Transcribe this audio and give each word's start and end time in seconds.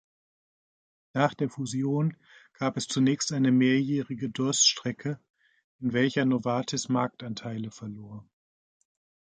Nach 1.13 1.35
der 1.35 1.47
Fusion 1.51 2.17
gab 2.53 2.75
es 2.75 2.87
zunächst 2.87 3.31
eine 3.33 3.51
mehrjährige 3.51 4.31
Durststrecke, 4.31 5.19
in 5.79 5.93
welcher 5.93 6.25
Novartis 6.25 6.89
Marktanteile 6.89 7.69
verlor. 7.69 8.27